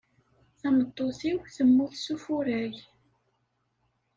Tameṭṭut-iw 0.59 1.39
temmut 1.55 1.93
s 2.03 2.05
ufurray. 2.15 2.73